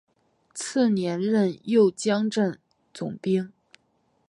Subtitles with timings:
[0.55, 2.57] 次年任右江镇
[2.91, 3.53] 总兵。